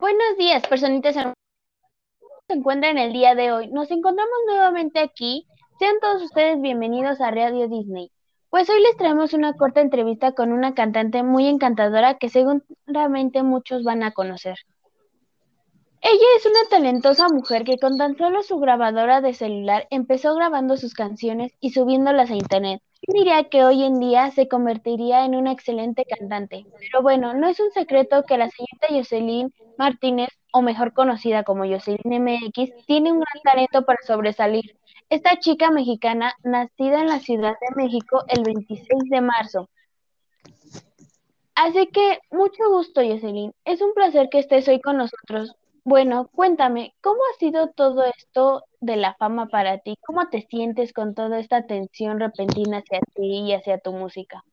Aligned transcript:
Buenos 0.00 0.38
días, 0.38 0.66
personitas 0.66 1.14
hermosas. 1.14 1.36
se 2.48 2.54
encuentran 2.54 2.96
el 2.96 3.12
día 3.12 3.34
de 3.34 3.52
hoy? 3.52 3.68
Nos 3.68 3.90
encontramos 3.90 4.34
nuevamente 4.46 4.98
aquí. 4.98 5.46
Sean 5.78 6.00
todos 6.00 6.22
ustedes 6.22 6.58
bienvenidos 6.58 7.20
a 7.20 7.30
Radio 7.30 7.68
Disney. 7.68 8.10
Pues 8.48 8.70
hoy 8.70 8.80
les 8.80 8.96
traemos 8.96 9.34
una 9.34 9.52
corta 9.52 9.82
entrevista 9.82 10.32
con 10.32 10.52
una 10.52 10.72
cantante 10.72 11.22
muy 11.22 11.48
encantadora 11.48 12.16
que 12.16 12.30
seguramente 12.30 13.42
muchos 13.42 13.84
van 13.84 14.02
a 14.02 14.12
conocer. 14.12 14.56
Ella 16.00 16.26
es 16.38 16.46
una 16.46 16.60
talentosa 16.70 17.28
mujer 17.28 17.64
que 17.64 17.76
con 17.76 17.98
tan 17.98 18.16
solo 18.16 18.42
su 18.42 18.58
grabadora 18.58 19.20
de 19.20 19.34
celular 19.34 19.86
empezó 19.90 20.34
grabando 20.34 20.78
sus 20.78 20.94
canciones 20.94 21.52
y 21.60 21.72
subiéndolas 21.72 22.30
a 22.30 22.36
internet. 22.36 22.80
Yo 23.02 23.14
diría 23.14 23.44
que 23.44 23.64
hoy 23.64 23.82
en 23.82 23.98
día 23.98 24.30
se 24.30 24.46
convertiría 24.46 25.24
en 25.24 25.34
una 25.34 25.52
excelente 25.52 26.04
cantante. 26.04 26.66
Pero 26.78 27.02
bueno, 27.02 27.32
no 27.32 27.48
es 27.48 27.58
un 27.58 27.70
secreto 27.70 28.24
que 28.24 28.36
la 28.36 28.50
señorita 28.50 28.88
Jocelyn 28.90 29.54
Martínez, 29.78 30.28
o 30.52 30.60
mejor 30.60 30.92
conocida 30.92 31.42
como 31.42 31.64
Jocelyn 31.64 32.00
MX, 32.04 32.86
tiene 32.86 33.10
un 33.10 33.20
gran 33.20 33.42
talento 33.42 33.84
para 33.86 34.02
sobresalir. 34.06 34.76
Esta 35.08 35.38
chica 35.38 35.70
mexicana, 35.70 36.34
nacida 36.44 37.00
en 37.00 37.08
la 37.08 37.20
Ciudad 37.20 37.54
de 37.60 37.82
México 37.82 38.22
el 38.28 38.44
26 38.44 38.86
de 39.08 39.20
marzo. 39.22 39.70
Así 41.54 41.86
que 41.88 42.18
mucho 42.30 42.68
gusto, 42.68 43.00
Jocelyn. 43.02 43.52
Es 43.64 43.80
un 43.80 43.94
placer 43.94 44.28
que 44.30 44.38
estés 44.38 44.68
hoy 44.68 44.80
con 44.80 44.98
nosotros. 44.98 45.56
Bueno, 45.84 46.28
cuéntame, 46.34 46.94
¿cómo 47.00 47.18
ha 47.18 47.38
sido 47.38 47.68
todo 47.68 48.04
esto 48.04 48.64
de 48.80 48.96
la 48.96 49.14
fama 49.14 49.46
para 49.46 49.78
ti? 49.78 49.96
¿Cómo 50.06 50.28
te 50.28 50.42
sientes 50.42 50.92
con 50.92 51.14
toda 51.14 51.38
esta 51.38 51.56
atención 51.56 52.20
repentina 52.20 52.78
hacia 52.78 53.00
ti 53.14 53.46
y 53.46 53.54
hacia 53.54 53.78
tu 53.78 53.92
música? 53.92 54.44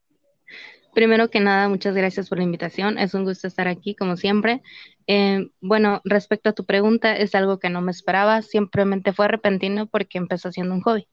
Primero 0.93 1.29
que 1.29 1.39
nada, 1.39 1.69
muchas 1.69 1.95
gracias 1.95 2.29
por 2.29 2.39
la 2.39 2.45
invitación. 2.45 2.97
Es 2.97 3.13
un 3.13 3.23
gusto 3.23 3.45
estar 3.45 3.67
aquí, 3.67 3.93
como 3.93 4.17
siempre. 4.17 4.63
Eh, 5.05 5.49
bueno, 5.61 6.01
respecto 6.05 6.49
a 6.49 6.53
tu 6.53 6.65
pregunta, 6.65 7.15
es 7.15 7.35
algo 7.35 7.59
que 7.59 7.69
no 7.69 7.81
me 7.81 7.91
esperaba. 7.91 8.41
Simplemente 8.41 9.13
fue 9.13 9.27
repentino 9.27 9.85
porque 9.85 10.17
empezó 10.17 10.51
siendo 10.51 10.73
un 10.73 10.81
hobby. 10.81 11.07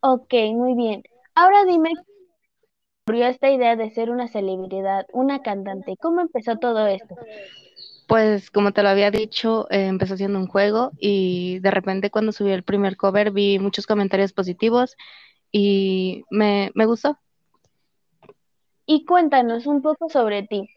Ok, 0.00 0.34
muy 0.52 0.74
bien. 0.74 1.02
Ahora 1.34 1.64
dime, 1.64 1.92
¿cómo 3.06 3.24
esta 3.24 3.50
idea 3.50 3.76
de 3.76 3.90
ser 3.90 4.10
una 4.10 4.28
celebridad, 4.28 5.06
una 5.12 5.40
cantante? 5.40 5.96
¿Cómo 5.96 6.20
empezó 6.20 6.58
todo 6.58 6.86
esto? 6.86 7.16
Pues 8.10 8.50
como 8.50 8.72
te 8.72 8.82
lo 8.82 8.88
había 8.88 9.12
dicho, 9.12 9.68
eh, 9.70 9.86
empezó 9.86 10.16
siendo 10.16 10.36
un 10.40 10.48
juego 10.48 10.90
y 10.98 11.60
de 11.60 11.70
repente 11.70 12.10
cuando 12.10 12.32
subí 12.32 12.50
el 12.50 12.64
primer 12.64 12.96
cover 12.96 13.30
vi 13.30 13.60
muchos 13.60 13.86
comentarios 13.86 14.32
positivos 14.32 14.96
y 15.52 16.24
me, 16.28 16.72
me 16.74 16.86
gustó. 16.86 17.20
Y 18.84 19.04
cuéntanos 19.04 19.68
un 19.68 19.80
poco 19.80 20.08
sobre 20.08 20.42
ti. 20.42 20.68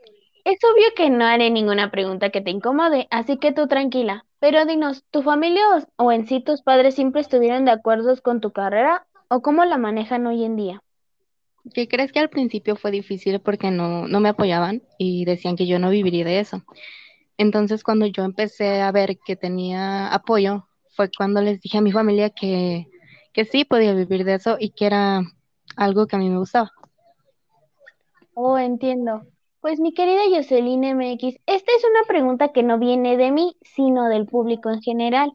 Es 0.46 0.60
obvio 0.64 0.86
que 0.96 1.10
no 1.10 1.26
haré 1.26 1.50
ninguna 1.50 1.90
pregunta 1.90 2.30
que 2.30 2.42
te 2.42 2.52
incomode, 2.52 3.08
así 3.10 3.38
que 3.38 3.52
tú 3.52 3.66
tranquila. 3.66 4.28
Pero 4.38 4.68
dinos, 4.68 5.04
¿tu 5.10 5.24
familia 5.24 5.64
o, 5.98 6.06
o 6.06 6.12
en 6.12 6.28
sí 6.28 6.40
tus 6.40 6.62
padres 6.62 6.94
siempre 6.94 7.22
estuvieron 7.22 7.66
de 7.66 7.72
acuerdo 7.72 8.16
con 8.22 8.42
tu 8.42 8.52
carrera 8.52 9.08
o 9.28 9.42
cómo 9.42 9.66
la 9.66 9.80
manejan 9.80 10.28
hoy 10.28 10.44
en 10.44 10.56
día? 10.56 10.84
¿Qué 11.74 11.88
crees 11.88 12.12
que 12.12 12.20
al 12.20 12.30
principio 12.30 12.76
fue 12.76 12.92
difícil 12.92 13.40
porque 13.40 13.72
no, 13.72 14.08
no 14.08 14.20
me 14.20 14.30
apoyaban 14.30 14.84
y 15.00 15.26
decían 15.26 15.56
que 15.56 15.66
yo 15.66 15.80
no 15.80 15.90
viviría 15.90 16.26
de 16.26 16.40
eso? 16.40 16.64
Entonces, 17.38 17.84
cuando 17.84 18.06
yo 18.06 18.24
empecé 18.24 18.82
a 18.82 18.92
ver 18.92 19.18
que 19.26 19.36
tenía 19.36 20.14
apoyo, 20.14 20.68
fue 20.96 21.10
cuando 21.16 21.42
les 21.42 21.62
dije 21.62 21.80
a 21.80 21.82
mi 21.82 21.92
familia 21.92 22.30
que, 22.30 22.88
que 23.34 23.46
sí 23.46 23.66
podía 23.66 23.94
vivir 23.94 24.24
de 24.24 24.36
eso 24.36 24.58
y 24.60 24.70
que 24.72 24.86
era 24.86 25.22
algo 25.76 26.08
que 26.08 26.16
a 26.16 26.20
mí 26.20 26.30
me 26.30 26.38
gustaba. 26.38 26.72
Oh, 28.36 28.58
entiendo. 28.58 29.24
Pues 29.62 29.80
mi 29.80 29.94
querida 29.94 30.22
Jocelyn 30.30 30.84
MX, 30.84 31.40
esta 31.46 31.72
es 31.72 31.84
una 31.90 32.06
pregunta 32.08 32.52
que 32.52 32.64
no 32.64 32.78
viene 32.80 33.16
de 33.16 33.32
mí, 33.32 33.56
sino 33.62 34.10
del 34.10 34.26
público 34.26 34.70
en 34.70 34.82
general. 34.82 35.34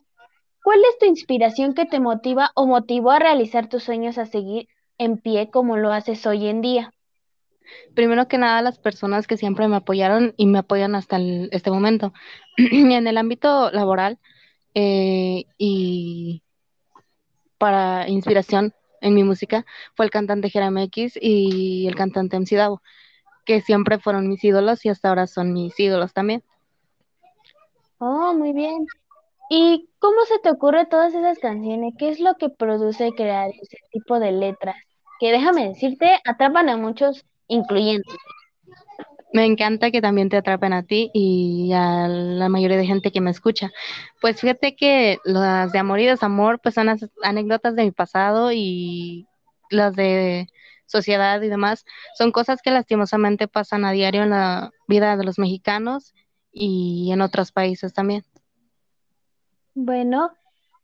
¿Cuál 0.62 0.80
es 0.90 0.98
tu 0.98 1.06
inspiración 1.06 1.74
que 1.74 1.86
te 1.86 1.98
motiva 1.98 2.50
o 2.54 2.66
motivó 2.66 3.12
a 3.12 3.18
realizar 3.18 3.68
tus 3.68 3.84
sueños 3.84 4.18
a 4.18 4.26
seguir 4.26 4.68
en 4.98 5.16
pie 5.16 5.50
como 5.50 5.76
lo 5.76 5.92
haces 5.92 6.26
hoy 6.26 6.46
en 6.46 6.60
día? 6.60 6.92
Primero 7.94 8.28
que 8.28 8.38
nada, 8.38 8.62
las 8.62 8.78
personas 8.78 9.26
que 9.26 9.36
siempre 9.36 9.68
me 9.68 9.76
apoyaron 9.76 10.34
y 10.36 10.46
me 10.46 10.58
apoyan 10.58 10.94
hasta 10.94 11.18
este 11.50 11.70
momento. 11.70 12.12
En 12.56 13.06
el 13.06 13.18
ámbito 13.18 13.70
laboral 13.70 14.18
eh, 14.74 15.44
y 15.56 16.42
para 17.58 18.08
inspiración 18.08 18.74
en 19.00 19.14
mi 19.14 19.24
música 19.24 19.64
fue 19.94 20.06
el 20.06 20.10
cantante 20.10 20.50
Jeremy 20.50 20.84
X 20.84 21.18
y 21.20 21.86
el 21.86 21.94
cantante 21.94 22.36
MC 22.36 22.56
Davo, 22.56 22.82
que 23.44 23.60
siempre 23.60 23.98
fueron 23.98 24.28
mis 24.28 24.42
ídolos 24.44 24.84
y 24.84 24.88
hasta 24.88 25.08
ahora 25.08 25.26
son 25.26 25.52
mis 25.52 25.78
ídolos 25.78 26.12
también. 26.12 26.42
Oh, 27.98 28.32
muy 28.34 28.52
bien. 28.52 28.86
¿Y 29.50 29.88
cómo 29.98 30.24
se 30.26 30.38
te 30.38 30.50
ocurre 30.50 30.86
todas 30.86 31.14
esas 31.14 31.38
canciones? 31.38 31.94
¿Qué 31.98 32.10
es 32.10 32.20
lo 32.20 32.34
que 32.36 32.50
produce 32.50 33.12
crear 33.14 33.50
ese 33.50 33.78
tipo 33.90 34.20
de 34.20 34.32
letras? 34.32 34.76
Que 35.18 35.32
déjame 35.32 35.68
decirte, 35.68 36.20
atrapan 36.24 36.68
a 36.68 36.76
muchos, 36.76 37.24
incluyendo. 37.48 38.04
Me 39.32 39.44
encanta 39.44 39.90
que 39.90 40.00
también 40.00 40.30
te 40.30 40.38
atrapen 40.38 40.72
a 40.72 40.82
ti 40.84 41.10
y 41.12 41.72
a 41.74 42.08
la 42.08 42.48
mayoría 42.48 42.78
de 42.78 42.86
gente 42.86 43.12
que 43.12 43.20
me 43.20 43.30
escucha. 43.30 43.70
Pues 44.22 44.40
fíjate 44.40 44.74
que 44.74 45.18
las 45.24 45.70
de 45.72 45.78
amor 45.78 46.00
y 46.00 46.06
desamor, 46.06 46.60
pues 46.60 46.74
son 46.74 46.88
as- 46.88 47.10
anécdotas 47.22 47.76
de 47.76 47.84
mi 47.84 47.90
pasado 47.90 48.52
y 48.52 49.26
las 49.70 49.94
de 49.94 50.46
sociedad 50.86 51.42
y 51.42 51.48
demás, 51.48 51.84
son 52.16 52.32
cosas 52.32 52.62
que 52.62 52.70
lastimosamente 52.70 53.48
pasan 53.48 53.84
a 53.84 53.92
diario 53.92 54.22
en 54.22 54.30
la 54.30 54.70
vida 54.88 55.16
de 55.18 55.24
los 55.24 55.38
mexicanos 55.38 56.14
y 56.50 57.10
en 57.12 57.20
otros 57.20 57.52
países 57.52 57.92
también. 57.92 58.24
Bueno, 59.74 60.32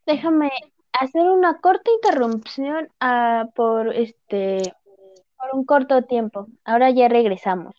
déjame 0.07 0.51
hacer 0.93 1.23
una 1.23 1.61
corta 1.61 1.91
interrupción 1.91 2.89
ah, 3.01 3.47
por 3.55 3.93
este, 3.95 4.73
por 5.45 5.59
un 5.59 5.65
corto 5.65 6.03
tiempo. 6.03 6.47
Ahora 6.65 6.91
ya 6.91 7.09
regresamos. 7.09 7.75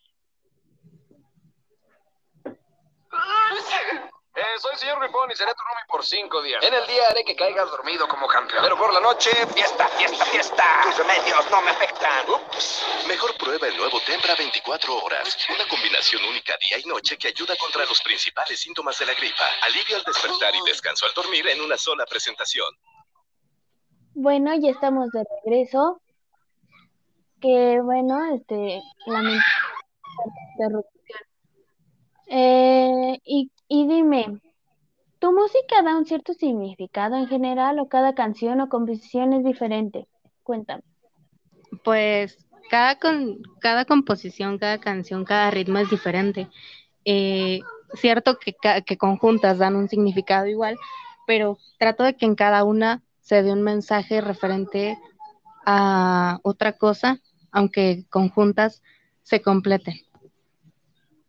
Eh, 4.37 4.59
soy 4.59 4.73
el 4.73 4.79
señor 4.79 5.01
Ripón 5.01 5.31
y 5.31 5.35
seré 5.35 5.51
tu 5.53 5.63
roomie 5.63 5.83
por 5.87 6.03
cinco 6.03 6.41
días. 6.41 6.61
En 6.61 6.73
el 6.73 6.85
día 6.87 7.07
haré 7.09 7.23
que 7.23 7.37
caigas 7.37 7.71
dormido 7.71 8.05
como 8.05 8.27
campeón. 8.27 8.63
Pero 8.63 8.77
por 8.77 8.93
la 8.93 8.99
noche, 8.99 9.29
fiesta, 9.47 9.87
fiesta, 9.87 10.25
fiesta. 10.25 10.63
Tus 10.83 10.97
remedios 10.97 11.49
no 11.49 11.61
me 11.61 11.71
afectan. 11.71 12.29
Ups. 12.29 12.85
Mejor 13.07 13.37
prueba 13.37 13.67
el 13.67 13.77
nuevo 13.77 13.97
Tempra 14.01 14.35
24 14.35 14.93
horas. 15.03 15.37
Una 15.55 15.65
combinación 15.69 16.21
única 16.25 16.57
día 16.57 16.77
y 16.83 16.85
noche 16.85 17.17
que 17.17 17.29
ayuda 17.29 17.55
contra 17.55 17.85
los 17.85 18.01
principales 18.01 18.59
síntomas 18.59 18.99
de 18.99 19.05
la 19.05 19.13
gripa. 19.13 19.45
Alivio 19.61 19.95
al 19.95 20.03
despertar 20.03 20.53
y 20.53 20.61
descanso 20.65 21.05
al 21.05 21.13
dormir 21.13 21.47
en 21.47 21.61
una 21.61 21.77
sola 21.77 22.05
presentación. 22.05 22.67
Bueno, 24.15 24.53
ya 24.55 24.71
estamos 24.71 25.11
de 25.11 25.23
regreso. 25.45 26.01
Que 27.45 27.79
bueno, 27.79 28.25
este. 28.33 28.81
Eh, 32.25 33.19
y, 33.23 33.51
y 33.67 33.88
dime, 33.88 34.41
¿tu 35.19 35.31
música 35.31 35.84
da 35.84 35.95
un 35.95 36.07
cierto 36.07 36.34
significado 36.34 37.16
en 37.17 37.28
general 37.28 37.78
o 37.78 37.88
cada 37.88 38.16
canción 38.16 38.61
o 38.61 38.69
composición 38.69 39.34
es 39.34 39.44
diferente? 39.44 40.07
Cuéntame. 40.41 40.81
Pues 41.84 42.44
cada, 42.72 42.97
con, 42.97 43.38
cada 43.59 43.85
composición, 43.85 44.57
cada 44.57 44.79
canción, 44.79 45.23
cada 45.23 45.51
ritmo 45.51 45.78
es 45.78 45.91
diferente. 45.91 46.47
Eh, 47.05 47.59
cierto 47.94 48.39
que, 48.39 48.55
que 48.84 48.97
conjuntas 48.97 49.59
dan 49.59 49.75
un 49.75 49.88
significado 49.88 50.47
igual, 50.47 50.78
pero 51.28 51.59
trato 51.78 52.01
de 52.05 52.16
que 52.16 52.25
en 52.25 52.34
cada 52.34 52.63
una 52.63 53.03
se 53.19 53.44
dé 53.44 53.53
un 53.53 53.61
mensaje 53.61 54.19
referente 54.19 54.97
a 55.63 56.39
otra 56.44 56.73
cosa, 56.73 57.19
aunque 57.55 58.03
conjuntas 58.09 58.83
se 59.23 59.41
completen. 59.41 59.95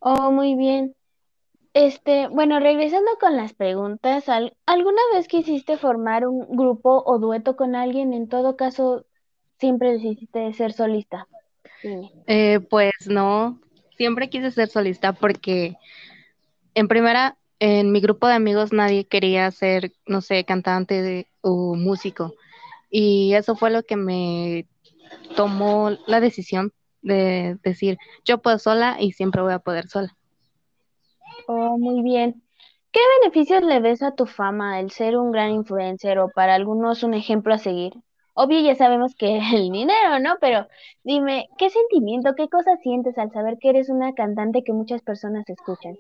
Oh, 0.01 0.31
muy 0.33 0.57
bien. 0.57 0.95
Este, 1.73 2.27
bueno, 2.29 2.59
regresando 2.59 3.11
con 3.21 3.37
las 3.37 3.55
preguntas, 3.55 4.29
¿al- 4.29 4.57
¿alguna 4.67 5.01
vez 5.15 5.29
quisiste 5.29 5.77
formar 5.77 6.27
un 6.27 6.47
grupo 6.57 7.03
o 7.07 7.19
dueto 7.19 7.55
con 7.57 7.77
alguien? 7.77 8.13
En 8.13 8.29
todo 8.29 8.57
caso, 8.57 9.05
siempre 9.59 9.93
decidiste 9.93 10.53
ser 10.53 10.73
solista. 10.73 11.29
Eh, 12.27 12.61
pues 12.69 12.93
no, 13.07 13.61
siempre 13.97 14.29
quise 14.29 14.51
ser 14.51 14.69
solista 14.69 15.13
porque 15.13 15.77
en 16.75 16.89
primera, 16.89 17.37
en 17.61 17.93
mi 17.93 18.01
grupo 18.01 18.27
de 18.27 18.35
amigos 18.35 18.73
nadie 18.73 19.07
quería 19.07 19.51
ser, 19.51 19.93
no 20.07 20.21
sé, 20.23 20.45
cantante 20.45 21.03
de- 21.03 21.27
o 21.41 21.75
músico. 21.77 22.35
Y 22.91 23.35
eso 23.35 23.55
fue 23.57 23.71
lo 23.71 23.83
que 23.85 23.97
me 23.97 24.67
tomó 25.35 25.91
la 26.07 26.21
decisión 26.21 26.73
de 27.03 27.59
decir, 27.63 27.99
yo 28.25 28.39
puedo 28.39 28.59
sola 28.59 28.97
y 28.99 29.13
siempre 29.13 29.43
voy 29.43 29.53
a 29.53 29.59
poder 29.59 29.89
sola. 29.89 30.17
Oh, 31.47 31.79
muy 31.79 32.03
bien. 32.03 32.43
¿Qué 32.91 33.01
beneficios 33.21 33.63
le 33.63 33.81
ves 33.81 34.03
a 34.03 34.15
tu 34.15 34.27
fama 34.27 34.81
el 34.81 34.91
ser 34.91 35.17
un 35.19 35.31
gran 35.31 35.51
influencer 35.51 36.19
o 36.19 36.31
para 36.31 36.55
algunos 36.55 37.03
un 37.03 37.15
ejemplo 37.15 37.55
a 37.55 37.59
seguir? 37.59 37.93
Obvio, 38.33 38.61
ya 38.61 38.75
sabemos 38.75 39.15
que 39.15 39.39
el 39.55 39.71
dinero, 39.71 40.19
¿no? 40.21 40.37
Pero 40.41 40.67
dime, 41.05 41.49
¿qué 41.59 41.71
sentimiento, 41.71 42.35
qué 42.37 42.49
cosas 42.49 42.81
sientes 42.83 43.17
al 43.19 43.31
saber 43.33 43.59
que 43.61 43.71
eres 43.71 43.89
una 43.89 44.15
cantante 44.15 44.63
que 44.65 44.73
muchas 44.73 45.03
personas 45.03 45.49
escuchan? 45.49 45.97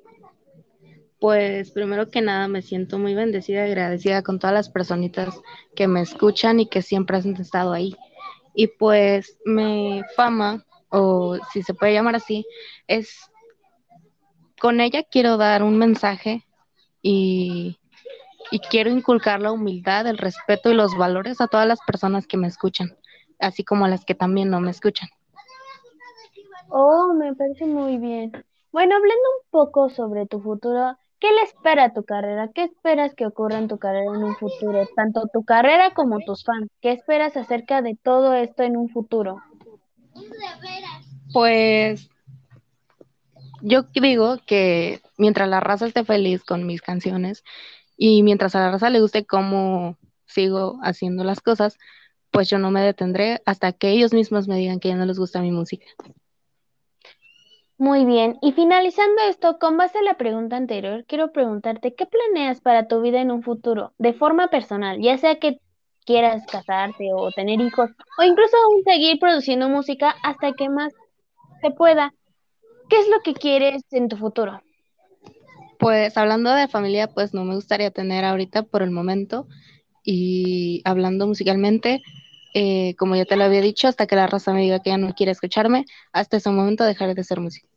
Pues 1.18 1.70
primero 1.70 2.10
que 2.10 2.20
nada 2.20 2.46
me 2.46 2.60
siento 2.60 2.98
muy 2.98 3.14
bendecida 3.14 3.66
y 3.66 3.70
agradecida 3.70 4.22
con 4.22 4.38
todas 4.38 4.52
las 4.52 4.68
personitas 4.68 5.40
que 5.74 5.88
me 5.88 6.02
escuchan 6.02 6.60
y 6.60 6.66
que 6.66 6.82
siempre 6.82 7.16
han 7.16 7.36
estado 7.36 7.72
ahí. 7.72 7.96
Y 8.56 8.68
pues 8.68 9.38
mi 9.44 10.02
fama, 10.16 10.64
o 10.88 11.36
si 11.52 11.62
se 11.62 11.74
puede 11.74 11.92
llamar 11.92 12.16
así, 12.16 12.46
es 12.88 13.30
con 14.58 14.80
ella 14.80 15.02
quiero 15.02 15.36
dar 15.36 15.62
un 15.62 15.76
mensaje 15.76 16.46
y, 17.02 17.78
y 18.50 18.58
quiero 18.60 18.90
inculcar 18.90 19.42
la 19.42 19.52
humildad, 19.52 20.06
el 20.06 20.16
respeto 20.16 20.70
y 20.70 20.74
los 20.74 20.96
valores 20.96 21.40
a 21.42 21.48
todas 21.48 21.68
las 21.68 21.80
personas 21.86 22.26
que 22.26 22.38
me 22.38 22.46
escuchan, 22.46 22.96
así 23.38 23.62
como 23.62 23.84
a 23.84 23.88
las 23.88 24.06
que 24.06 24.14
también 24.14 24.48
no 24.48 24.60
me 24.60 24.70
escuchan. 24.70 25.10
Oh, 26.70 27.12
me 27.14 27.34
parece 27.34 27.66
muy 27.66 27.98
bien. 27.98 28.32
Bueno, 28.72 28.96
hablando 28.96 29.22
un 29.42 29.50
poco 29.50 29.90
sobre 29.90 30.26
tu 30.26 30.40
futuro, 30.40 30.96
¿qué 31.20 31.32
le 31.32 31.42
espera 31.42 31.84
a 31.84 31.92
tu 31.92 32.04
carrera? 32.04 32.50
¿Qué 32.54 32.64
esperas 32.64 33.14
que 33.14 33.26
ocurra 33.26 33.58
en 33.58 33.68
tu 33.68 33.78
carrera 33.78 34.14
en 34.14 34.24
un 34.24 34.36
futuro? 34.36 34.86
Tanto 34.94 35.28
tu 35.32 35.44
carrera 35.44 35.92
como 35.94 36.20
tus 36.20 36.44
fans. 36.44 36.68
¿Qué 36.80 36.92
esperas 36.92 37.36
acerca 37.36 37.82
de 37.82 37.96
todo 38.02 38.34
esto 38.34 38.62
en 38.62 38.76
un 38.76 38.88
futuro? 38.88 39.42
Pues 41.32 42.08
yo 43.62 43.82
digo 43.94 44.38
que 44.46 45.00
mientras 45.16 45.48
la 45.48 45.60
raza 45.60 45.86
esté 45.86 46.04
feliz 46.04 46.44
con 46.44 46.66
mis 46.66 46.82
canciones 46.82 47.42
y 47.96 48.22
mientras 48.22 48.54
a 48.54 48.60
la 48.60 48.70
raza 48.72 48.90
le 48.90 49.00
guste 49.00 49.24
cómo 49.26 49.96
sigo 50.26 50.78
haciendo 50.82 51.24
las 51.24 51.40
cosas, 51.40 51.78
pues 52.30 52.50
yo 52.50 52.58
no 52.58 52.70
me 52.70 52.82
detendré 52.82 53.40
hasta 53.46 53.72
que 53.72 53.90
ellos 53.90 54.12
mismos 54.12 54.48
me 54.48 54.56
digan 54.56 54.80
que 54.80 54.88
ya 54.88 54.96
no 54.96 55.06
les 55.06 55.18
gusta 55.18 55.40
mi 55.40 55.50
música. 55.50 55.86
Muy 57.78 58.06
bien, 58.06 58.38
y 58.40 58.52
finalizando 58.52 59.20
esto, 59.28 59.58
con 59.58 59.76
base 59.76 59.98
a 59.98 60.02
la 60.02 60.16
pregunta 60.16 60.56
anterior, 60.56 61.04
quiero 61.06 61.30
preguntarte, 61.32 61.94
¿qué 61.94 62.06
planeas 62.06 62.62
para 62.62 62.88
tu 62.88 63.02
vida 63.02 63.20
en 63.20 63.30
un 63.30 63.42
futuro, 63.42 63.92
de 63.98 64.14
forma 64.14 64.48
personal, 64.48 64.98
ya 65.00 65.18
sea 65.18 65.38
que 65.38 65.58
quieras 66.06 66.46
casarte 66.46 67.10
o 67.12 67.30
tener 67.32 67.60
hijos, 67.60 67.90
o 68.18 68.22
incluso 68.22 68.56
aún 68.56 68.82
seguir 68.82 69.18
produciendo 69.18 69.68
música 69.68 70.14
hasta 70.22 70.52
que 70.52 70.70
más 70.70 70.94
se 71.60 71.70
pueda? 71.70 72.14
¿Qué 72.88 72.98
es 72.98 73.08
lo 73.08 73.20
que 73.20 73.34
quieres 73.34 73.82
en 73.90 74.08
tu 74.08 74.16
futuro? 74.16 74.62
Pues 75.78 76.16
hablando 76.16 76.54
de 76.54 76.68
familia, 76.68 77.08
pues 77.08 77.34
no 77.34 77.44
me 77.44 77.54
gustaría 77.54 77.90
tener 77.90 78.24
ahorita 78.24 78.62
por 78.62 78.82
el 78.82 78.90
momento. 78.90 79.46
Y 80.02 80.82
hablando 80.84 81.26
musicalmente, 81.26 82.00
eh, 82.58 82.94
como 82.96 83.16
ya 83.16 83.26
te 83.26 83.36
lo 83.36 83.44
había 83.44 83.60
dicho, 83.60 83.86
hasta 83.86 84.06
que 84.06 84.16
la 84.16 84.26
raza 84.26 84.54
me 84.54 84.62
diga 84.62 84.80
que 84.80 84.88
ya 84.88 84.96
no 84.96 85.14
quiere 85.14 85.30
escucharme, 85.30 85.84
hasta 86.10 86.38
ese 86.38 86.48
momento 86.48 86.84
dejaré 86.84 87.12
de 87.12 87.22
ser 87.22 87.38
música. 87.38 87.68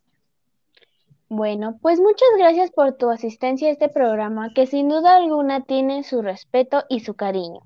Bueno, 1.27 1.77
pues 1.81 1.99
muchas 1.99 2.29
gracias 2.37 2.71
por 2.71 2.93
tu 2.93 3.09
asistencia 3.09 3.67
a 3.67 3.71
este 3.71 3.89
programa 3.89 4.53
que 4.55 4.67
sin 4.67 4.87
duda 4.87 5.17
alguna 5.17 5.65
tiene 5.65 6.03
su 6.03 6.21
respeto 6.21 6.85
y 6.87 7.01
su 7.01 7.13
cariño. 7.15 7.59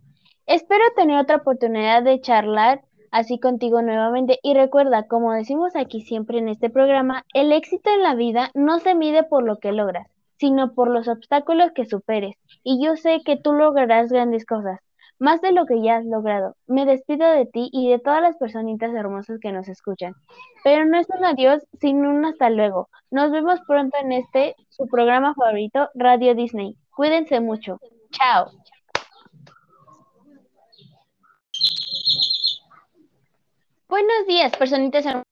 Espero 0.47 0.83
tener 0.95 1.19
otra 1.19 1.35
oportunidad 1.35 2.01
de 2.01 2.19
charlar 2.19 2.81
así 3.11 3.37
contigo 3.37 3.83
nuevamente 3.83 4.39
y 4.41 4.55
recuerda, 4.55 5.03
como 5.03 5.33
decimos 5.33 5.75
aquí 5.75 6.01
siempre 6.01 6.39
en 6.39 6.49
este 6.49 6.71
programa, 6.71 7.25
el 7.35 7.51
éxito 7.51 7.91
en 7.91 8.01
la 8.01 8.15
vida 8.15 8.49
no 8.55 8.79
se 8.79 8.95
mide 8.95 9.21
por 9.21 9.43
lo 9.43 9.59
que 9.59 9.71
logras, 9.71 10.07
sino 10.37 10.73
por 10.73 10.89
los 10.89 11.07
obstáculos 11.07 11.73
que 11.75 11.85
superes. 11.85 12.37
Y 12.63 12.83
yo 12.83 12.95
sé 12.95 13.21
que 13.23 13.37
tú 13.37 13.53
lograrás 13.53 14.11
grandes 14.11 14.47
cosas, 14.47 14.79
más 15.23 15.39
de 15.39 15.53
lo 15.53 15.65
que 15.65 15.81
ya 15.81 15.95
has 15.95 16.05
logrado. 16.05 16.57
Me 16.67 16.85
despido 16.85 17.25
de 17.31 17.45
ti 17.45 17.69
y 17.71 17.89
de 17.89 17.97
todas 17.97 18.21
las 18.21 18.35
personitas 18.35 18.93
hermosas 18.93 19.39
que 19.39 19.53
nos 19.53 19.69
escuchan. 19.69 20.13
Pero 20.65 20.83
no 20.83 20.99
es 20.99 21.07
un 21.09 21.23
adiós, 21.23 21.65
sino 21.79 22.09
un 22.09 22.25
hasta 22.25 22.49
luego. 22.49 22.89
Nos 23.09 23.31
vemos 23.31 23.61
pronto 23.65 23.95
en 24.01 24.11
este, 24.11 24.53
su 24.67 24.85
programa 24.87 25.33
favorito, 25.33 25.87
Radio 25.93 26.35
Disney. 26.35 26.75
Cuídense 26.93 27.39
mucho. 27.39 27.79
Chao. 28.11 28.51
Buenos 33.87 34.27
días, 34.27 34.51
personitas 34.57 35.05
hermosas. 35.05 35.23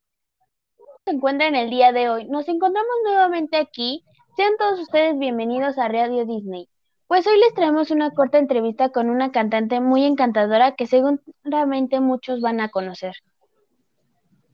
Se 1.03 1.11
encuentran 1.11 1.53
el 1.55 1.69
día 1.69 1.91
de 1.91 2.09
hoy. 2.09 2.25
Nos 2.29 2.47
encontramos 2.47 2.95
nuevamente 3.03 3.57
aquí. 3.57 4.05
Sean 4.38 4.53
todos 4.57 4.79
ustedes 4.79 5.19
bienvenidos 5.19 5.77
a 5.77 5.89
Radio 5.89 6.25
Disney. 6.25 6.70
Pues 7.12 7.28
hoy 7.28 7.38
les 7.42 7.54
traemos 7.54 7.92
una 7.92 8.12
corta 8.12 8.38
entrevista 8.38 8.88
con 8.88 9.10
una 9.10 9.34
cantante 9.34 9.81
muy 9.81 10.06
encantadora 10.06 10.75
que 10.75 10.88
seguramente 10.88 12.00
muchos 12.00 12.40
van 12.40 12.62
a 12.62 12.69
conocer. 12.69 13.16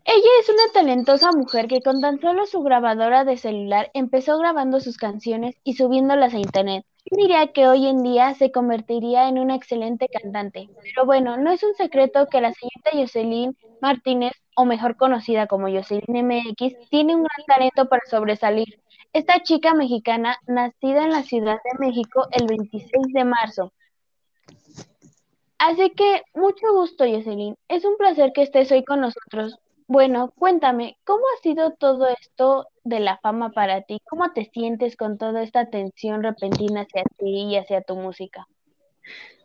Ella 0.04 0.30
es 0.40 0.50
una 0.50 0.64
talentosa 0.74 1.32
mujer 1.34 1.68
que 1.68 1.82
con 1.82 2.02
tan 2.02 2.20
solo 2.20 2.48
su 2.48 2.64
grabadora 2.64 3.26
de 3.26 3.38
celular 3.38 3.92
empezó 3.94 4.40
grabando 4.40 4.80
sus 4.80 4.98
canciones 4.98 5.56
y 5.64 5.76
subiéndolas 5.76 6.34
a 6.34 6.40
internet. 6.40 6.84
Diría 7.12 7.46
que 7.54 7.68
hoy 7.68 7.86
en 7.86 8.02
día 8.02 8.34
se 8.34 8.52
convertiría 8.52 9.30
en 9.30 9.38
una 9.38 9.54
excelente 9.54 10.08
cantante. 10.08 10.68
Pero 10.82 11.06
bueno, 11.06 11.38
no 11.38 11.52
es 11.52 11.62
un 11.62 11.76
secreto 11.76 12.26
que 12.26 12.42
la 12.42 12.54
señorita 12.54 12.90
Jocelyn 12.92 13.56
Martínez, 13.84 14.34
o 14.56 14.66
mejor 14.66 14.98
conocida 14.98 15.46
como 15.46 15.68
Jocelyn 15.70 16.26
MX, 16.26 16.90
tiene 16.90 17.16
un 17.16 17.22
gran 17.22 17.46
talento 17.46 17.88
para 17.88 18.02
sobresalir. 18.10 18.80
Esta 19.14 19.42
chica 19.42 19.74
mexicana, 19.74 20.38
nacida 20.48 21.04
en 21.04 21.12
la 21.12 21.24
Ciudad 21.24 21.58
de 21.64 21.86
México 21.86 22.28
el 22.32 22.48
26 22.48 23.14
de 23.14 23.24
marzo. 23.26 23.74
Así 25.58 25.90
que 25.92 26.22
mucho 26.36 26.72
gusto, 26.74 27.04
Jocelyn. 27.04 27.56
Es 27.68 27.84
un 27.84 27.98
placer 27.98 28.32
que 28.34 28.44
estés 28.44 28.72
hoy 28.72 28.84
con 28.84 29.02
nosotros. 29.02 29.58
Bueno, 29.88 30.32
cuéntame, 30.38 30.98
¿cómo 31.06 31.24
ha 31.34 31.42
sido 31.42 31.72
todo 31.72 32.08
esto 32.10 32.68
de 32.84 33.00
la 33.00 33.18
fama 33.20 33.52
para 33.52 33.82
ti? 33.82 34.00
¿Cómo 34.10 34.32
te 34.34 34.46
sientes 34.54 34.96
con 34.98 35.18
toda 35.18 35.42
esta 35.42 35.62
atención 35.62 36.22
repentina 36.22 36.82
hacia 36.82 37.04
ti 37.18 37.46
y 37.50 37.56
hacia 37.56 37.82
tu 37.82 37.96
música? 37.96 38.48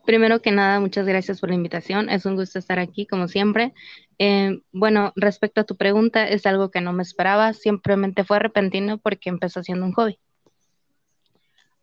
Primero 0.04 0.42
que 0.42 0.50
nada, 0.50 0.80
muchas 0.80 1.06
gracias 1.06 1.40
por 1.40 1.50
la 1.50 1.54
invitación. 1.54 2.10
Es 2.10 2.26
un 2.26 2.34
gusto 2.34 2.58
estar 2.58 2.78
aquí, 2.78 3.06
como 3.06 3.28
siempre. 3.28 3.72
Eh, 4.18 4.60
bueno, 4.72 5.12
respecto 5.14 5.60
a 5.60 5.64
tu 5.64 5.76
pregunta, 5.76 6.26
es 6.26 6.44
algo 6.46 6.70
que 6.70 6.80
no 6.80 6.92
me 6.92 7.02
esperaba. 7.02 7.52
Simplemente 7.52 8.24
fue 8.24 8.40
repentino 8.40 8.98
porque 8.98 9.30
empezó 9.30 9.62
siendo 9.62 9.86
un 9.86 9.92
hobby. 9.92 10.18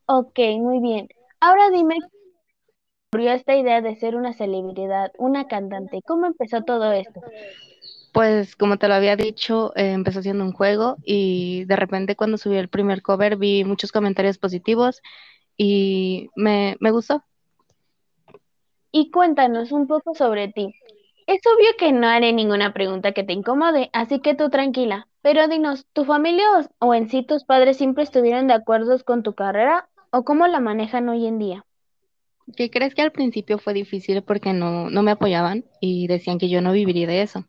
Ok, 0.05 0.39
muy 0.59 0.81
bien. 0.81 1.07
Ahora 1.39 1.69
dime, 1.69 1.95
¿cómo 2.01 2.13
ocurrió 3.11 3.31
esta 3.31 3.55
idea 3.55 3.81
de 3.81 3.95
ser 3.95 4.15
una 4.15 4.33
celebridad, 4.33 5.11
una 5.17 5.47
cantante? 5.47 6.01
¿Cómo 6.05 6.25
empezó 6.25 6.63
todo 6.63 6.91
esto? 6.91 7.21
Pues 8.11 8.55
como 8.55 8.77
te 8.77 8.87
lo 8.87 8.95
había 8.95 9.15
dicho, 9.15 9.71
eh, 9.75 9.91
empezó 9.91 10.21
siendo 10.21 10.43
un 10.43 10.51
juego 10.51 10.97
y 11.05 11.63
de 11.65 11.75
repente 11.75 12.15
cuando 12.15 12.37
subí 12.37 12.57
el 12.57 12.67
primer 12.67 13.01
cover 13.01 13.37
vi 13.37 13.63
muchos 13.63 13.91
comentarios 13.91 14.37
positivos 14.37 15.01
y 15.55 16.29
me, 16.35 16.75
me 16.79 16.91
gustó. 16.91 17.23
Y 18.91 19.11
cuéntanos 19.11 19.71
un 19.71 19.87
poco 19.87 20.15
sobre 20.15 20.47
ti. 20.47 20.73
Es 21.27 21.41
obvio 21.45 21.69
que 21.77 21.91
no 21.91 22.07
haré 22.07 22.33
ninguna 22.33 22.73
pregunta 22.73 23.11
que 23.11 23.23
te 23.23 23.33
incomode, 23.33 23.89
así 23.93 24.19
que 24.19 24.33
tú 24.33 24.49
tranquila. 24.49 25.07
Pero 25.21 25.47
dinos, 25.47 25.85
¿tu 25.93 26.05
familia 26.05 26.45
o, 26.79 26.93
en 26.93 27.09
sí 27.09 27.23
tus 27.23 27.43
padres 27.43 27.77
siempre 27.77 28.03
estuvieron 28.03 28.47
de 28.47 28.53
acuerdo 28.53 28.97
con 29.03 29.21
tu 29.21 29.35
carrera 29.35 29.89
o 30.11 30.23
cómo 30.23 30.47
la 30.47 30.59
manejan 30.59 31.07
hoy 31.07 31.27
en 31.27 31.37
día? 31.37 31.65
¿Qué 32.55 32.71
crees 32.71 32.95
que 32.95 33.03
al 33.03 33.11
principio 33.11 33.59
fue 33.59 33.73
difícil 33.73 34.23
porque 34.23 34.53
no, 34.53 34.89
no 34.89 35.03
me 35.03 35.11
apoyaban 35.11 35.65
y 35.79 36.07
decían 36.07 36.39
que 36.39 36.49
yo 36.49 36.61
no 36.61 36.71
viviría 36.71 37.05
de 37.05 37.21
eso? 37.21 37.45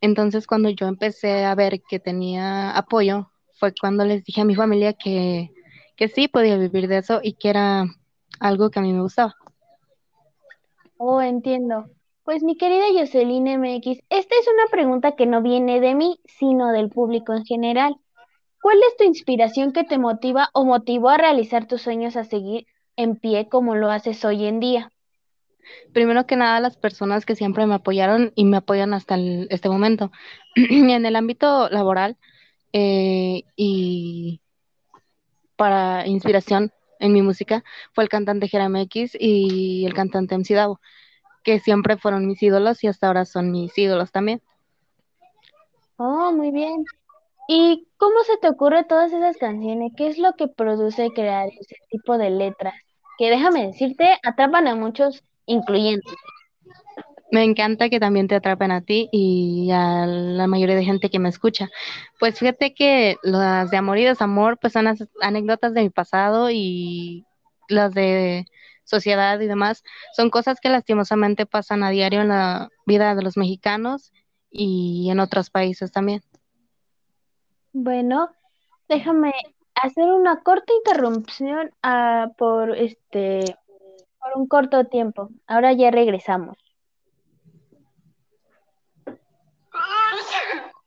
Entonces 0.00 0.46
cuando 0.46 0.70
yo 0.70 0.86
empecé 0.86 1.44
a 1.44 1.54
ver 1.54 1.82
que 1.82 1.98
tenía 1.98 2.70
apoyo, 2.70 3.30
fue 3.58 3.74
cuando 3.78 4.04
les 4.04 4.24
dije 4.24 4.40
a 4.40 4.44
mi 4.44 4.54
familia 4.54 4.92
que, 4.92 5.50
que 5.96 6.08
sí 6.08 6.28
podía 6.28 6.56
vivir 6.56 6.86
de 6.86 6.98
eso 6.98 7.20
y 7.22 7.32
que 7.32 7.50
era 7.50 7.86
algo 8.38 8.70
que 8.70 8.78
a 8.78 8.82
mí 8.82 8.92
me 8.92 9.02
gustaba. 9.02 9.34
Oh, 11.02 11.22
entiendo. 11.22 11.86
Pues 12.24 12.42
mi 12.42 12.58
querida 12.58 12.84
Jocelyn 12.92 13.48
MX, 13.48 14.00
esta 14.10 14.34
es 14.34 14.46
una 14.52 14.66
pregunta 14.70 15.16
que 15.16 15.24
no 15.24 15.40
viene 15.40 15.80
de 15.80 15.94
mí, 15.94 16.20
sino 16.26 16.72
del 16.72 16.90
público 16.90 17.32
en 17.32 17.46
general. 17.46 17.96
¿Cuál 18.60 18.76
es 18.86 18.98
tu 18.98 19.04
inspiración 19.04 19.72
que 19.72 19.84
te 19.84 19.96
motiva 19.96 20.50
o 20.52 20.66
motivó 20.66 21.08
a 21.08 21.16
realizar 21.16 21.66
tus 21.66 21.80
sueños 21.80 22.16
a 22.16 22.24
seguir 22.24 22.66
en 22.96 23.16
pie 23.16 23.48
como 23.48 23.76
lo 23.76 23.90
haces 23.90 24.22
hoy 24.26 24.44
en 24.44 24.60
día? 24.60 24.92
Primero 25.94 26.26
que 26.26 26.36
nada, 26.36 26.60
las 26.60 26.76
personas 26.76 27.24
que 27.24 27.34
siempre 27.34 27.64
me 27.64 27.76
apoyaron 27.76 28.32
y 28.34 28.44
me 28.44 28.58
apoyan 28.58 28.92
hasta 28.92 29.16
este 29.48 29.70
momento. 29.70 30.12
En 30.54 31.06
el 31.06 31.16
ámbito 31.16 31.70
laboral 31.70 32.18
eh, 32.74 33.44
y 33.56 34.42
para 35.56 36.06
inspiración 36.06 36.72
en 37.00 37.12
mi 37.12 37.22
música 37.22 37.64
fue 37.92 38.04
el 38.04 38.10
cantante 38.10 38.48
Jeremy 38.48 38.82
X 38.82 39.16
y 39.18 39.84
el 39.86 39.94
cantante 39.94 40.36
MC 40.36 40.54
Davo, 40.54 40.80
que 41.42 41.58
siempre 41.58 41.96
fueron 41.96 42.26
mis 42.26 42.42
ídolos 42.42 42.84
y 42.84 42.86
hasta 42.86 43.08
ahora 43.08 43.24
son 43.24 43.50
mis 43.50 43.76
ídolos 43.76 44.12
también. 44.12 44.42
Oh, 45.96 46.32
muy 46.32 46.50
bien. 46.50 46.84
¿Y 47.48 47.88
cómo 47.96 48.22
se 48.24 48.36
te 48.38 48.48
ocurre 48.48 48.84
todas 48.84 49.12
esas 49.12 49.36
canciones? 49.36 49.92
¿Qué 49.96 50.06
es 50.06 50.18
lo 50.18 50.34
que 50.34 50.46
produce 50.46 51.10
crear 51.10 51.48
ese 51.48 51.76
tipo 51.90 52.16
de 52.16 52.30
letras? 52.30 52.74
Que 53.18 53.28
déjame 53.28 53.66
decirte, 53.66 54.18
atrapan 54.22 54.68
a 54.68 54.76
muchos, 54.76 55.24
incluyendo. 55.46 56.08
Me 57.32 57.44
encanta 57.44 57.88
que 57.88 58.00
también 58.00 58.26
te 58.26 58.34
atrapen 58.34 58.72
a 58.72 58.80
ti 58.80 59.08
y 59.12 59.70
a 59.72 60.04
la 60.06 60.46
mayoría 60.48 60.74
de 60.74 60.84
gente 60.84 61.10
que 61.10 61.18
me 61.20 61.28
escucha. 61.28 61.68
Pues 62.18 62.38
fíjate 62.38 62.74
que 62.74 63.16
las 63.22 63.70
de 63.70 63.76
amor 63.76 63.98
y 63.98 64.04
desamor, 64.04 64.58
pues 64.58 64.72
son 64.72 64.88
as- 64.88 65.08
anécdotas 65.20 65.72
de 65.74 65.82
mi 65.82 65.90
pasado 65.90 66.50
y 66.50 67.24
las 67.68 67.94
de 67.94 68.46
sociedad 68.84 69.38
y 69.38 69.46
demás, 69.46 69.84
son 70.16 70.30
cosas 70.30 70.60
que 70.60 70.68
lastimosamente 70.68 71.46
pasan 71.46 71.84
a 71.84 71.90
diario 71.90 72.20
en 72.22 72.28
la 72.28 72.68
vida 72.86 73.14
de 73.14 73.22
los 73.22 73.36
mexicanos 73.36 74.12
y 74.50 75.08
en 75.10 75.20
otros 75.20 75.50
países 75.50 75.92
también. 75.92 76.22
Bueno, 77.72 78.30
déjame 78.88 79.32
hacer 79.76 80.04
una 80.10 80.42
corta 80.42 80.72
interrupción 80.84 81.70
ah, 81.84 82.26
por 82.36 82.76
este 82.76 83.56
por 84.18 84.32
un 84.36 84.48
corto 84.48 84.84
tiempo. 84.86 85.30
Ahora 85.46 85.72
ya 85.72 85.92
regresamos. 85.92 86.56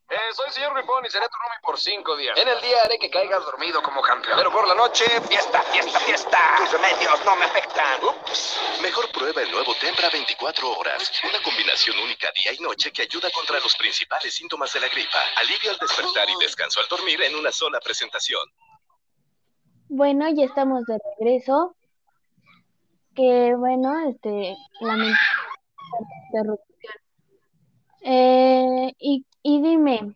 Eh, 0.10 0.23
soy 0.34 0.52
señor 0.52 0.76
Ripón 0.76 1.06
y 1.06 1.10
seré 1.10 1.28
tu 1.28 1.38
roomie 1.38 1.60
por 1.62 1.80
cinco 1.80 2.18
días. 2.18 2.38
En 2.38 2.48
el 2.48 2.60
día 2.62 2.78
haré 2.84 2.98
que 2.98 3.10
caigas 3.10 3.44
dormido 3.46 3.82
como 3.82 4.02
campeón. 4.02 4.38
Pero 4.38 4.52
por 4.52 4.68
la 4.68 4.76
noche, 4.76 5.06
fiesta, 5.30 5.62
fiesta, 5.64 6.00
fiesta. 6.00 6.40
Tus 6.58 6.72
remedios 6.72 7.26
no 7.26 7.36
me 7.36 7.46
afectan. 7.46 8.04
Ups. 8.04 8.60
Mejor 8.82 9.12
prueba 9.12 9.42
el 9.42 9.52
nuevo 9.52 9.74
Tempra 9.76 10.10
24 10.10 10.70
horas. 10.78 11.12
Una 11.24 11.42
combinación 11.44 11.98
única 12.00 12.32
día 12.32 12.54
y 12.54 12.60
noche 12.60 12.92
que 12.92 13.04
ayuda 13.04 13.30
contra 13.32 13.60
los 13.60 13.76
principales 13.76 14.34
síntomas 14.34 14.74
de 14.74 14.80
la 14.80 14.88
gripa. 14.90 15.20
Alivio 15.38 15.72
al 15.72 15.78
despertar 15.78 16.30
y 16.30 16.36
descanso 16.40 16.80
al 16.80 16.88
dormir 16.88 17.22
en 17.22 17.36
una 17.36 17.52
sola 17.52 17.80
presentación. 17.80 18.44
Bueno, 19.90 20.28
ya 20.34 20.46
estamos 20.46 20.84
de 20.86 20.98
regreso. 21.18 21.76
Que 23.16 23.54
bueno, 23.56 24.10
este, 24.10 24.56
lamento 24.82 25.20
la 25.92 26.42
interrupción. 26.42 26.74
Eh, 28.06 28.94
y, 29.00 29.26
y 29.44 29.62
dime, 29.62 30.16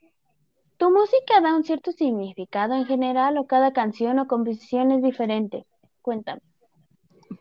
¿tu 0.78 0.92
música 0.92 1.42
da 1.42 1.56
un 1.56 1.64
cierto 1.64 1.92
significado 1.92 2.74
en 2.76 2.86
general 2.86 3.38
o 3.38 3.48
cada 3.48 3.74
canción 3.74 4.20
o 4.20 4.28
composición 4.28 4.92
es 4.92 5.04
diferente? 5.04 5.66
Cuéntame. 6.02 6.42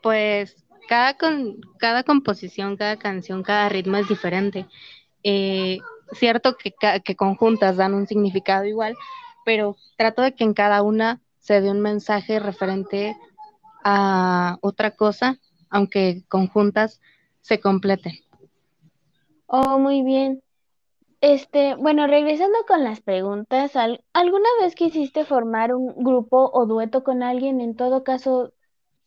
Pues 0.01 0.55
cada, 0.87 1.15
con, 1.15 1.61
cada 1.77 2.03
composición, 2.03 2.77
cada 2.77 2.97
canción, 2.97 3.43
cada 3.43 3.69
ritmo 3.69 3.97
es 3.97 4.07
diferente. 4.07 4.65
Eh, 5.23 5.79
cierto 6.13 6.57
que, 6.57 6.73
que 7.03 7.15
conjuntas 7.15 7.77
dan 7.77 7.93
un 7.93 8.07
significado 8.07 8.65
igual, 8.65 8.95
pero 9.45 9.75
trato 9.97 10.21
de 10.21 10.33
que 10.33 10.43
en 10.43 10.53
cada 10.53 10.81
una 10.81 11.21
se 11.39 11.61
dé 11.61 11.71
un 11.71 11.81
mensaje 11.81 12.39
referente 12.39 13.15
a 13.83 14.57
otra 14.61 14.91
cosa, 14.91 15.39
aunque 15.69 16.23
conjuntas 16.27 16.99
se 17.41 17.59
completen. 17.59 18.13
Oh, 19.45 19.79
muy 19.79 20.03
bien. 20.03 20.41
Este, 21.21 21.75
bueno, 21.75 22.07
regresando 22.07 22.57
con 22.67 22.83
las 22.83 23.01
preguntas, 23.01 23.75
¿al- 23.75 24.03
¿alguna 24.13 24.47
vez 24.61 24.75
quisiste 24.75 25.25
formar 25.25 25.73
un 25.73 25.93
grupo 26.03 26.49
o 26.53 26.65
dueto 26.65 27.03
con 27.03 27.23
alguien? 27.23 27.59
En 27.61 27.75
todo 27.75 28.03
caso, 28.03 28.53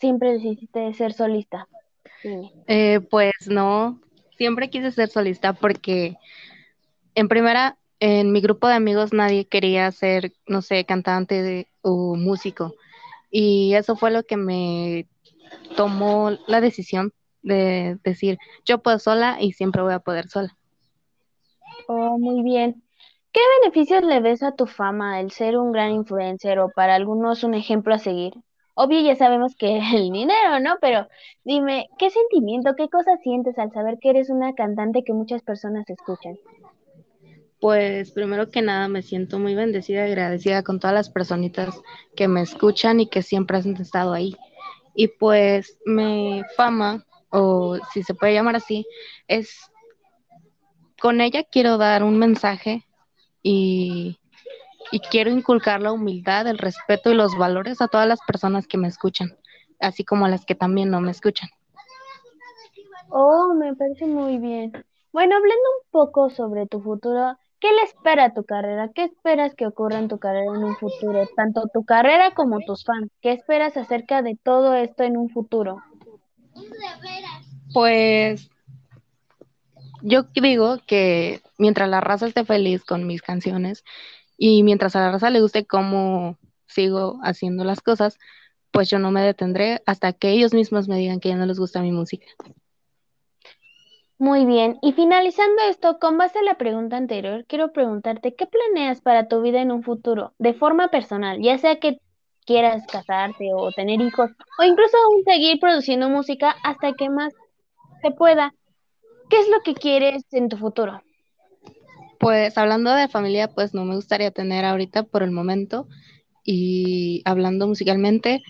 siempre 0.00 0.32
decidiste 0.32 0.92
ser 0.94 1.12
solista. 1.12 1.68
Dime. 2.22 2.52
Eh, 2.66 3.00
pues 3.00 3.32
no, 3.48 4.00
siempre 4.36 4.70
quise 4.70 4.90
ser 4.92 5.08
solista 5.08 5.52
porque 5.52 6.16
en 7.14 7.28
primera, 7.28 7.78
en 8.00 8.32
mi 8.32 8.40
grupo 8.40 8.68
de 8.68 8.74
amigos 8.74 9.12
nadie 9.12 9.46
quería 9.46 9.90
ser, 9.92 10.32
no 10.46 10.62
sé, 10.62 10.84
cantante 10.84 11.68
o 11.82 12.16
músico. 12.16 12.74
Y 13.30 13.74
eso 13.74 13.96
fue 13.96 14.10
lo 14.10 14.24
que 14.24 14.36
me 14.36 15.08
tomó 15.76 16.32
la 16.48 16.60
decisión 16.60 17.12
de 17.42 17.98
decir, 18.04 18.38
yo 18.66 18.80
puedo 18.82 18.98
sola 18.98 19.38
y 19.40 19.52
siempre 19.52 19.82
voy 19.82 19.94
a 19.94 20.00
poder 20.00 20.28
sola. 20.28 20.56
Oh, 21.88 22.18
muy 22.18 22.42
bien. 22.42 22.82
¿Qué 23.32 23.40
beneficios 23.60 24.02
le 24.02 24.20
ves 24.20 24.42
a 24.42 24.56
tu 24.56 24.66
fama 24.66 25.20
el 25.20 25.30
ser 25.30 25.56
un 25.56 25.70
gran 25.72 25.92
influencer 25.92 26.58
o 26.58 26.70
para 26.70 26.94
algunos 26.96 27.44
un 27.44 27.54
ejemplo 27.54 27.94
a 27.94 27.98
seguir? 27.98 28.34
Obvio, 28.74 29.00
ya 29.00 29.14
sabemos 29.14 29.54
que 29.56 29.78
el 29.94 30.10
dinero, 30.10 30.58
¿no? 30.60 30.78
Pero 30.80 31.06
dime, 31.44 31.88
¿qué 31.98 32.10
sentimiento, 32.10 32.74
qué 32.76 32.88
cosas 32.88 33.20
sientes 33.22 33.58
al 33.58 33.72
saber 33.72 33.98
que 34.00 34.10
eres 34.10 34.30
una 34.30 34.54
cantante 34.54 35.04
que 35.04 35.12
muchas 35.12 35.42
personas 35.42 35.88
escuchan? 35.88 36.38
Pues 37.60 38.10
primero 38.12 38.50
que 38.50 38.62
nada 38.62 38.88
me 38.88 39.02
siento 39.02 39.38
muy 39.38 39.54
bendecida 39.54 40.08
y 40.08 40.12
agradecida 40.12 40.62
con 40.62 40.80
todas 40.80 40.94
las 40.94 41.10
personitas 41.10 41.80
que 42.16 42.26
me 42.26 42.40
escuchan 42.40 43.00
y 43.00 43.06
que 43.06 43.22
siempre 43.22 43.58
han 43.58 43.76
estado 43.76 44.12
ahí. 44.12 44.34
Y 44.94 45.08
pues 45.08 45.78
mi 45.84 46.42
fama, 46.56 47.04
o 47.28 47.76
si 47.92 48.02
se 48.02 48.14
puede 48.14 48.32
llamar 48.34 48.56
así, 48.56 48.86
es 49.28 49.69
con 51.00 51.20
ella 51.20 51.42
quiero 51.44 51.78
dar 51.78 52.04
un 52.04 52.18
mensaje 52.18 52.86
y, 53.42 54.18
y 54.92 55.00
quiero 55.00 55.30
inculcar 55.30 55.80
la 55.80 55.92
humildad, 55.92 56.46
el 56.46 56.58
respeto 56.58 57.10
y 57.10 57.14
los 57.14 57.36
valores 57.36 57.80
a 57.80 57.88
todas 57.88 58.06
las 58.06 58.20
personas 58.26 58.66
que 58.66 58.78
me 58.78 58.88
escuchan, 58.88 59.36
así 59.80 60.04
como 60.04 60.26
a 60.26 60.28
las 60.28 60.44
que 60.44 60.54
también 60.54 60.90
no 60.90 61.00
me 61.00 61.10
escuchan. 61.10 61.48
Oh, 63.08 63.54
me 63.54 63.74
parece 63.74 64.06
muy 64.06 64.38
bien. 64.38 64.72
Bueno, 65.12 65.34
hablando 65.34 65.64
un 65.82 65.90
poco 65.90 66.30
sobre 66.30 66.66
tu 66.66 66.80
futuro, 66.80 67.36
¿qué 67.58 67.72
le 67.72 67.82
espera 67.82 68.26
a 68.26 68.34
tu 68.34 68.44
carrera? 68.44 68.90
¿Qué 68.94 69.04
esperas 69.04 69.54
que 69.56 69.66
ocurra 69.66 69.98
en 69.98 70.06
tu 70.08 70.18
carrera 70.18 70.54
en 70.54 70.62
un 70.62 70.76
futuro? 70.76 71.28
Tanto 71.34 71.68
tu 71.74 71.84
carrera 71.84 72.32
como 72.32 72.60
tus 72.60 72.84
fans. 72.84 73.10
¿Qué 73.20 73.32
esperas 73.32 73.76
acerca 73.76 74.22
de 74.22 74.38
todo 74.40 74.74
esto 74.74 75.02
en 75.02 75.16
un 75.16 75.28
futuro? 75.30 75.82
Pues 77.72 78.48
yo 80.02 80.24
digo 80.34 80.78
que 80.86 81.42
mientras 81.58 81.88
la 81.88 82.00
raza 82.00 82.26
esté 82.26 82.44
feliz 82.44 82.84
con 82.84 83.06
mis 83.06 83.22
canciones 83.22 83.84
y 84.36 84.62
mientras 84.62 84.96
a 84.96 85.00
la 85.00 85.12
raza 85.12 85.30
le 85.30 85.40
guste 85.40 85.66
cómo 85.66 86.38
sigo 86.66 87.18
haciendo 87.22 87.64
las 87.64 87.80
cosas, 87.80 88.18
pues 88.70 88.88
yo 88.88 88.98
no 88.98 89.10
me 89.10 89.22
detendré 89.22 89.82
hasta 89.86 90.12
que 90.12 90.30
ellos 90.30 90.54
mismos 90.54 90.88
me 90.88 90.96
digan 90.96 91.20
que 91.20 91.30
ya 91.30 91.36
no 91.36 91.46
les 91.46 91.58
gusta 91.58 91.82
mi 91.82 91.92
música. 91.92 92.26
Muy 94.18 94.44
bien, 94.44 94.78
y 94.82 94.92
finalizando 94.92 95.62
esto, 95.70 95.98
con 95.98 96.18
base 96.18 96.38
a 96.38 96.42
la 96.42 96.58
pregunta 96.58 96.98
anterior, 96.98 97.46
quiero 97.48 97.72
preguntarte, 97.72 98.34
¿qué 98.34 98.46
planeas 98.46 99.00
para 99.00 99.28
tu 99.28 99.40
vida 99.40 99.62
en 99.62 99.72
un 99.72 99.82
futuro, 99.82 100.34
de 100.38 100.52
forma 100.52 100.88
personal, 100.88 101.40
ya 101.40 101.56
sea 101.56 101.80
que 101.80 102.00
quieras 102.44 102.86
casarte 102.86 103.48
o 103.54 103.72
tener 103.72 103.98
hijos, 104.02 104.30
o 104.58 104.62
incluso 104.62 104.96
aún 104.98 105.24
seguir 105.24 105.58
produciendo 105.58 106.10
música 106.10 106.54
hasta 106.62 106.92
que 106.92 107.08
más 107.08 107.32
se 108.02 108.10
pueda? 108.10 108.52
¿Qué 109.30 109.38
es 109.38 109.48
lo 109.48 109.60
que 109.60 109.74
quieres 109.74 110.24
en 110.32 110.48
tu 110.48 110.56
futuro? 110.56 111.02
Pues 112.18 112.58
hablando 112.58 112.92
de 112.92 113.08
familia, 113.08 113.48
pues 113.48 113.72
no 113.72 113.84
me 113.84 113.94
gustaría 113.94 114.32
tener 114.32 114.64
ahorita 114.64 115.04
por 115.04 115.22
el 115.22 115.30
momento 115.30 115.86
y 116.44 117.22
hablando 117.24 117.68
musicalmente, 117.68 118.42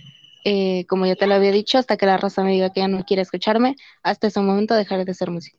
eh, 0.45 0.87
como 0.87 1.05
ya 1.05 1.17
te 1.17 1.27
lo 1.27 1.35
había 1.35 1.53
dicho, 1.53 1.77
hasta 1.79 1.99
que 1.99 2.07
la 2.07 2.17
raza 2.17 2.43
me 2.43 2.53
diga 2.53 2.73
que 2.73 2.81
ya 2.81 2.89
no 2.89 3.05
quiere 3.05 3.23
escucharme, 3.23 3.77
hasta 4.03 4.29
ese 4.29 4.41
momento 4.41 4.75
dejaré 4.75 5.05
de 5.05 5.13
hacer 5.13 5.31
música. 5.31 5.59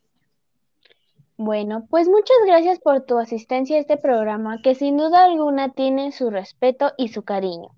Bueno, 1.37 1.85
pues 1.89 2.07
muchas 2.07 2.37
gracias 2.45 2.79
por 2.79 3.05
tu 3.05 3.17
asistencia 3.17 3.77
a 3.77 3.79
este 3.79 3.97
programa 3.97 4.61
que 4.61 4.75
sin 4.75 4.97
duda 4.97 5.23
alguna 5.23 5.69
tiene 5.69 6.11
su 6.11 6.29
respeto 6.29 6.93
y 6.97 7.09
su 7.09 7.23
cariño. 7.23 7.69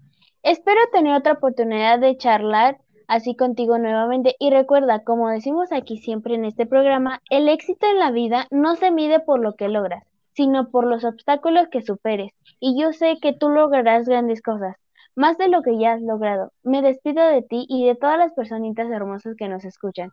Espero 0.44 0.82
tener 0.92 1.14
otra 1.16 1.34
oportunidad 1.34 2.00
de 2.00 2.18
charlar 2.18 2.78
así 3.08 3.36
contigo 3.36 3.78
nuevamente 3.78 4.36
y 4.40 4.50
recuerda, 4.50 5.04
como 5.04 5.30
decimos 5.30 5.72
aquí 5.72 5.98
siempre 5.98 6.36
en 6.36 6.46
este 6.46 6.66
programa, 6.66 7.22
el 7.30 7.50
éxito 7.50 7.86
en 7.88 8.00
la 8.00 8.12
vida 8.12 8.48
no 8.52 8.76
se 8.76 8.92
mide 8.92 9.20
por 9.20 9.40
lo 9.40 9.56
que 9.56 9.68
logras, 9.68 10.04
sino 10.34 10.70
por 10.70 10.86
los 10.86 11.04
obstáculos 11.04 11.68
que 11.70 11.82
superes. 11.82 12.32
Y 12.60 12.80
yo 12.80 12.94
sé 12.94 13.18
que 13.22 13.34
tú 13.34 13.50
lograrás 13.50 14.08
grandes 14.08 14.42
cosas, 14.42 14.76
más 15.16 15.38
de 15.38 15.48
lo 15.48 15.62
que 15.62 15.78
ya 15.78 15.94
has 15.94 16.02
logrado. 16.02 16.52
Me 16.64 16.82
despido 16.82 17.26
de 17.28 17.42
ti 17.42 17.66
y 17.70 17.86
de 17.86 17.96
todas 17.96 18.18
las 18.18 18.34
personitas 18.34 18.90
hermosas 18.90 19.36
que 19.38 19.48
nos 19.48 19.66
escuchan. 19.66 20.10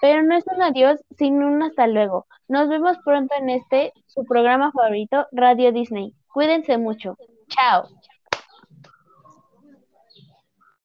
Pero 0.00 0.22
no 0.22 0.36
es 0.36 0.44
un 0.46 0.62
adiós, 0.62 1.00
sino 1.16 1.46
un 1.46 1.62
hasta 1.62 1.86
luego. 1.86 2.26
Nos 2.48 2.68
vemos 2.68 2.96
pronto 3.04 3.34
en 3.38 3.50
este, 3.50 3.92
su 4.06 4.24
programa 4.24 4.70
favorito, 4.72 5.26
Radio 5.32 5.72
Disney. 5.72 6.14
Cuídense 6.32 6.78
mucho. 6.78 7.16
Chao. 7.48 7.88